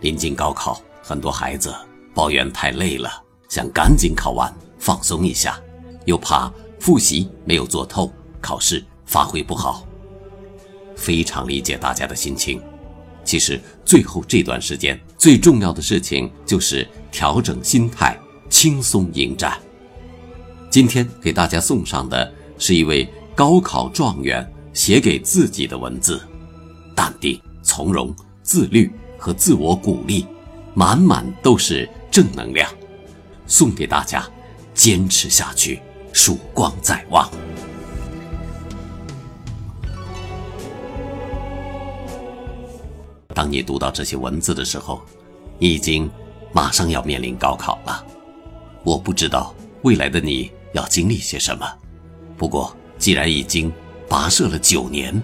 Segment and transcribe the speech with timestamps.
[0.00, 1.74] 临近高考，很多孩子
[2.14, 3.10] 抱怨太累了，
[3.48, 5.60] 想赶紧考完放松一下，
[6.04, 9.84] 又怕复习没有做透，考试发挥不好。
[10.96, 12.62] 非常理解大家的心情。
[13.24, 18.18] 其实最后这段时间最重要的事情就是调整心态，
[18.48, 19.58] 轻松迎战。
[20.70, 26.22] 今天给大家送上的是一位高考状元写给自己的文字，
[26.94, 28.90] 淡定、从容、自律。
[29.18, 30.26] 和自我鼓励，
[30.74, 32.70] 满满都是正能量，
[33.46, 34.24] 送给大家，
[34.72, 35.82] 坚持下去，
[36.12, 37.28] 曙光在望。
[43.34, 45.02] 当你读到这些文字的时候，
[45.58, 46.10] 你已经
[46.52, 48.04] 马上要面临高考了。
[48.84, 51.70] 我不知道未来的你要经历些什么，
[52.36, 53.72] 不过既然已经
[54.08, 55.20] 跋涉了九年，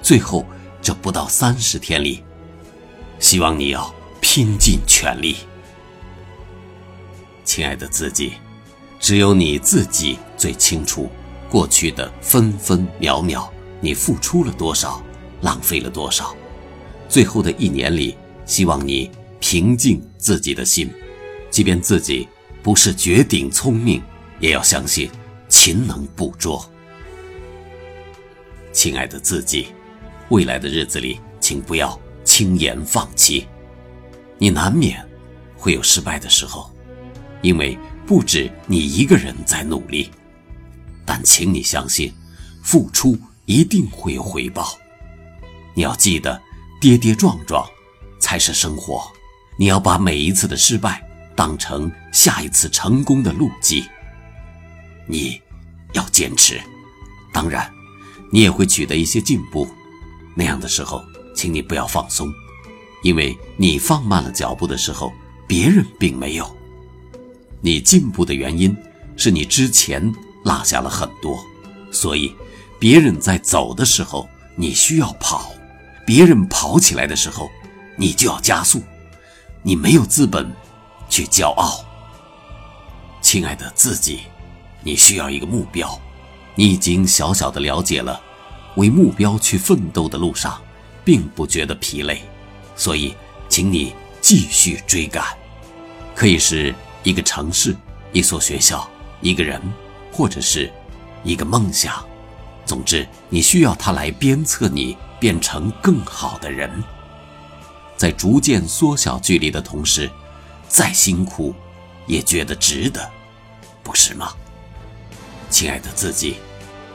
[0.00, 0.44] 最后
[0.80, 2.22] 这不到三十天里。
[3.24, 5.36] 希望你要拼尽全力，
[7.42, 8.34] 亲爱的自己，
[9.00, 11.08] 只有你自己最清楚
[11.48, 15.02] 过去的分分秒秒，你付出了多少，
[15.40, 16.36] 浪费了多少。
[17.08, 18.14] 最后的一年里，
[18.44, 20.92] 希望你平静自己的心，
[21.50, 22.28] 即便自己
[22.62, 24.02] 不是绝顶聪明，
[24.38, 25.10] 也要相信
[25.48, 26.62] 勤能补拙。
[28.70, 29.68] 亲爱的自己，
[30.28, 31.98] 未来的日子里，请不要。
[32.36, 33.46] 轻言放弃，
[34.38, 35.00] 你难免
[35.56, 36.68] 会有失败的时候，
[37.42, 40.10] 因为不止你一个人在努力。
[41.06, 42.12] 但请你相信，
[42.60, 44.76] 付出一定会有回报。
[45.74, 46.42] 你要记得，
[46.80, 47.64] 跌跌撞撞
[48.18, 49.04] 才是生活。
[49.56, 53.84] 你要把每一次的失败当成下一次成功的路径。
[55.06, 55.40] 你
[55.92, 56.60] 要坚持，
[57.32, 57.72] 当然，
[58.32, 59.68] 你也会取得一些进步。
[60.34, 61.00] 那样的时候。
[61.34, 62.32] 请你不要放松，
[63.02, 65.12] 因为你放慢了脚步的时候，
[65.46, 66.56] 别人并没有。
[67.60, 68.76] 你进步的原因
[69.16, 70.12] 是你之前
[70.44, 71.44] 落下了很多，
[71.90, 72.34] 所以
[72.78, 75.52] 别人在走的时候，你需要跑；
[76.06, 77.50] 别人跑起来的时候，
[77.96, 78.82] 你就要加速。
[79.62, 80.52] 你没有资本
[81.08, 81.82] 去骄傲，
[83.22, 84.20] 亲爱的自己，
[84.82, 85.98] 你需要一个目标。
[86.54, 88.20] 你已经小小的了解了，
[88.76, 90.60] 为目标去奋斗的路上。
[91.04, 92.22] 并不觉得疲累，
[92.74, 93.14] 所以，
[93.48, 95.24] 请你继续追赶。
[96.14, 97.76] 可以是一个城市、
[98.12, 98.88] 一所学校、
[99.20, 99.60] 一个人，
[100.12, 100.72] 或者是
[101.22, 102.04] 一个梦想。
[102.64, 106.70] 总之，你需要它来鞭策你变成更好的人。
[107.96, 110.10] 在逐渐缩小距离的同时，
[110.66, 111.54] 再辛苦
[112.06, 113.08] 也觉得值得，
[113.82, 114.32] 不是吗？
[115.50, 116.36] 亲爱的自己，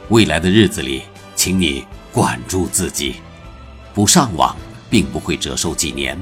[0.10, 1.04] 未来的日子里，
[1.36, 3.16] 请你管住自己。
[4.00, 4.56] 不上网
[4.90, 6.18] 并不会折寿几年，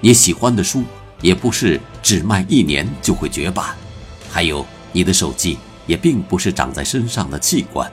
[0.00, 0.84] 你喜欢的书
[1.20, 3.74] 也不是只卖一年就会绝版，
[4.30, 7.92] 还有你的手机也并不是长在身上的器官，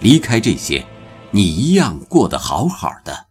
[0.00, 0.84] 离开这些，
[1.30, 3.26] 你一样过得好好的。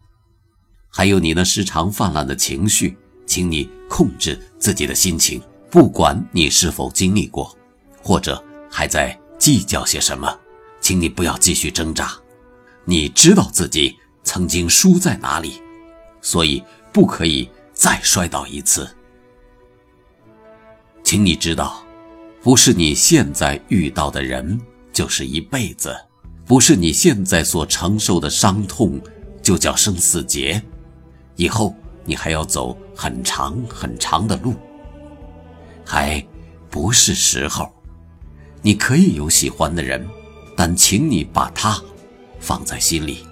[0.90, 7.53] 还有你那时常泛滥的情绪，请你控制自己的心情，不管你是否经历过，
[8.01, 8.41] 或者
[8.72, 10.34] 还在计较些什么，
[10.79, 12.13] 请你不要继续挣扎，
[12.85, 13.97] 你知道自己。
[14.24, 15.62] 曾经输在哪里，
[16.22, 18.90] 所以不可以再摔倒一次。
[21.04, 21.84] 请你知道，
[22.42, 24.59] 不是你现在遇到的人
[24.94, 25.96] 就是一辈子，
[26.46, 29.02] 不是你现在所承受的伤痛
[29.42, 30.62] 就叫生死劫，
[31.36, 34.53] 以后你还要走很长很长的路，
[35.86, 36.26] 还
[36.70, 37.70] 不是时候。
[38.62, 40.08] 你可以有喜欢的人，
[40.56, 41.82] 但请你把他
[42.40, 43.26] 放在心里。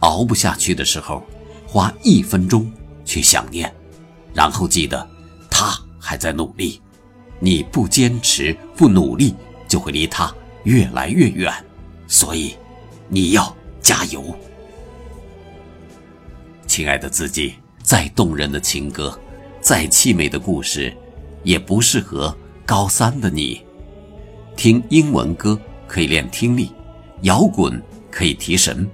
[0.00, 1.22] 熬不下去的时候，
[1.66, 2.70] 花一分钟
[3.04, 3.72] 去想念，
[4.34, 5.08] 然后记得
[5.50, 6.80] 他还在努力。
[7.38, 9.34] 你不坚持不努力，
[9.68, 10.34] 就会离他
[10.64, 11.52] 越来越远。
[12.06, 12.54] 所以，
[13.08, 14.34] 你要加油，
[16.66, 17.54] 亲爱的自己。
[17.82, 19.16] 再动人的情歌，
[19.60, 20.92] 再凄美的故事，
[21.44, 23.62] 也不适合高三的你。
[24.56, 25.56] 听英文歌
[25.86, 26.72] 可以练听力，
[27.22, 28.90] 摇滚可以提神。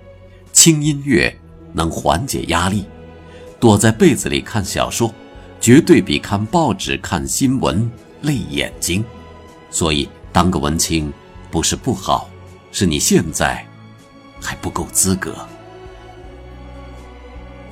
[0.62, 1.36] 轻音乐
[1.72, 2.84] 能缓解压力，
[3.58, 5.12] 躲在被子里看小说，
[5.60, 9.04] 绝对比看报纸、看新闻累眼睛。
[9.72, 11.12] 所以，当个文青
[11.50, 12.30] 不是不好，
[12.70, 13.66] 是你现在
[14.40, 15.34] 还不够资格。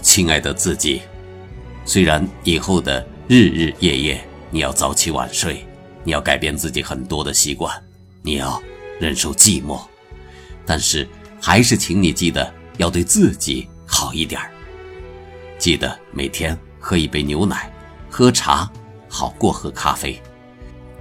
[0.03, 1.01] 亲爱的自己，
[1.85, 4.21] 虽然以后的日日夜夜
[4.51, 5.65] 你要早起晚睡，
[6.03, 7.73] 你要改变自己很多的习惯，
[8.21, 8.61] 你要
[8.99, 9.81] 忍受寂寞，
[10.67, 11.09] 但是
[11.41, 12.53] 还是请你记得。
[12.81, 14.51] 要对自己好一点儿，
[15.59, 17.71] 记得每天喝一杯牛奶，
[18.09, 18.69] 喝茶
[19.07, 20.19] 好过喝咖啡。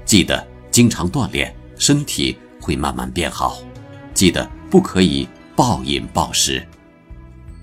[0.04, 3.60] 记得经常锻炼，身体会慢慢变好。
[4.14, 6.68] 记得不可以暴饮暴食。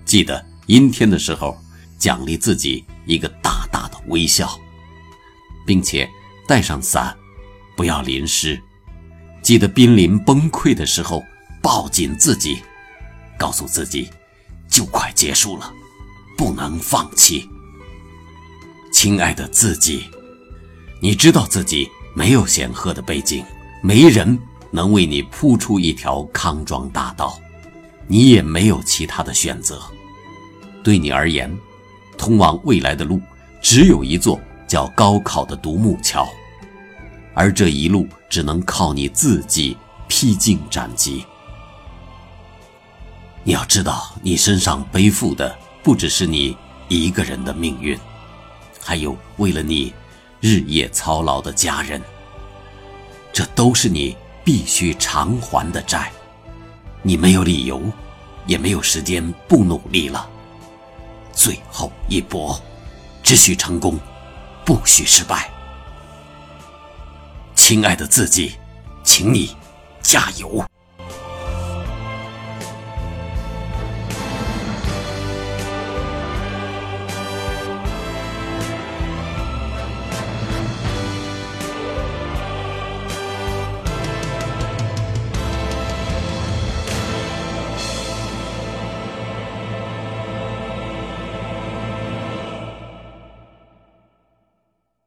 [0.03, 1.55] 记得阴天的时候，
[1.99, 4.59] 奖励自己一个大大的微笑，
[5.63, 6.09] 并且
[6.47, 7.15] 带上伞，
[7.75, 8.59] 不要淋湿。
[9.43, 11.23] 记得濒临崩溃的时候，
[11.61, 12.63] 抱紧自己，
[13.37, 14.09] 告诉自己，
[14.67, 15.71] 就快结束了，
[16.37, 17.47] 不能放弃。
[18.91, 20.05] 亲爱的自己，
[21.01, 23.45] 你知道自己没有显赫的背景，
[23.83, 24.37] 没人
[24.71, 27.37] 能为你铺出一条康庄大道，
[28.07, 29.81] 你也没有其他的选择。
[30.83, 31.55] 对你而言，
[32.17, 33.21] 通往未来的路
[33.61, 36.27] 只有一座叫高考的独木桥，
[37.33, 41.25] 而这一路只能靠你自己披荆斩棘。
[43.47, 46.57] 你要知道，你身上背负的不只是你
[46.89, 47.97] 一个人的命运，
[48.83, 49.93] 还有为了你
[50.41, 52.01] 日夜操劳的家人。
[53.31, 56.11] 这都是你必须偿还的债。
[57.01, 57.81] 你没有理由，
[58.47, 60.29] 也没有时间不努力了。
[61.31, 62.61] 最后一搏，
[63.23, 63.97] 只许成功，
[64.65, 65.49] 不许失败。
[67.55, 68.57] 亲爱的自己，
[69.05, 69.55] 请你
[70.01, 70.65] 加油。